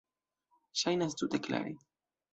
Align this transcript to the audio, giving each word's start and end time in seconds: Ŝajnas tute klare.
Ŝajnas 0.83 1.15
tute 1.21 1.43
klare. 1.49 1.75